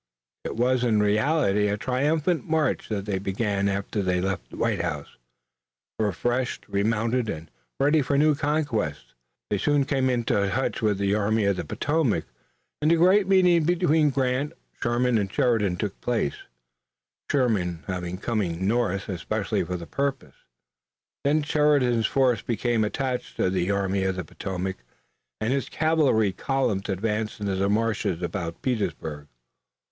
It 0.45 0.55
was 0.55 0.83
in 0.83 0.99
reality 0.99 1.67
a 1.67 1.77
triumphant 1.77 2.49
march 2.49 2.89
that 2.89 3.05
they 3.05 3.19
began 3.19 3.69
after 3.69 4.01
they 4.01 4.19
left 4.19 4.51
White 4.51 4.81
House, 4.81 5.15
refreshed, 5.99 6.65
remounted 6.67 7.29
and 7.29 7.51
ready 7.79 8.01
for 8.01 8.17
new 8.17 8.33
conquests. 8.33 9.13
They 9.51 9.59
soon 9.59 9.85
came 9.85 10.09
into 10.09 10.33
touch 10.49 10.81
with 10.81 10.97
the 10.97 11.13
Army 11.13 11.45
of 11.45 11.57
the 11.57 11.63
Potomac, 11.63 12.25
and 12.81 12.89
the 12.89 12.95
great 12.95 13.27
meeting 13.27 13.63
between 13.63 14.09
Grant, 14.09 14.53
Sherman 14.81 15.19
and 15.19 15.31
Sheridan 15.31 15.77
took 15.77 16.01
place, 16.01 16.33
Sherman 17.29 17.83
having 17.85 18.17
come 18.17 18.39
north 18.67 19.07
especially 19.07 19.63
for 19.63 19.75
the 19.77 19.85
purpose. 19.85 20.33
Then 21.23 21.43
Sheridan's 21.43 22.07
force 22.07 22.41
became 22.41 22.83
attached 22.83 23.35
to 23.35 23.51
the 23.51 23.69
Army 23.69 24.05
of 24.05 24.15
the 24.15 24.23
Potomac, 24.25 24.77
and 25.39 25.53
his 25.53 25.69
cavalry 25.69 26.31
columns 26.31 26.89
advanced 26.89 27.39
into 27.39 27.53
the 27.53 27.69
marshes 27.69 28.23
about 28.23 28.63
Petersburg. 28.63 29.27